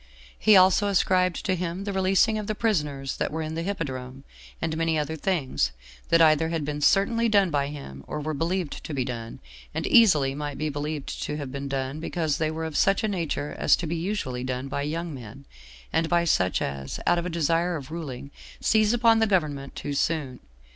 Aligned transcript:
He 0.39 0.55
also 0.57 0.87
ascribed 0.87 1.45
to 1.45 1.53
him 1.55 1.83
the 1.83 1.93
releasing 1.93 2.39
of 2.39 2.47
the 2.47 2.55
prisoners 2.55 3.17
that 3.17 3.29
were 3.31 3.43
in 3.43 3.53
the 3.53 3.61
hippodrome, 3.61 4.23
and 4.59 4.75
many 4.75 4.97
other 4.97 5.15
things, 5.15 5.73
that 6.09 6.19
either 6.23 6.49
had 6.49 6.65
been 6.65 6.81
certainly 6.81 7.29
done 7.29 7.51
by 7.51 7.67
him, 7.67 8.03
or 8.07 8.19
were 8.19 8.33
believed 8.33 8.83
to 8.83 8.95
be 8.95 9.05
done, 9.05 9.37
and 9.75 9.85
easily 9.85 10.33
might 10.33 10.57
be 10.57 10.69
believed 10.69 11.21
to 11.21 11.37
have 11.37 11.51
been 11.51 11.67
done, 11.67 11.99
because 11.99 12.39
they 12.39 12.49
were 12.49 12.65
of 12.65 12.75
such 12.75 13.03
a 13.03 13.07
nature 13.07 13.55
as 13.59 13.75
to 13.75 13.85
be 13.85 13.95
usually 13.95 14.43
done 14.43 14.67
by 14.67 14.81
young 14.81 15.13
men, 15.13 15.45
and 15.93 16.09
by 16.09 16.23
such 16.25 16.63
as, 16.63 16.99
out 17.05 17.19
of 17.19 17.27
a 17.27 17.29
desire 17.29 17.75
of 17.75 17.91
ruling, 17.91 18.31
seize 18.59 18.93
upon 18.93 19.19
the 19.19 19.27
government 19.27 19.75
too 19.75 19.93
soon. 19.93 20.39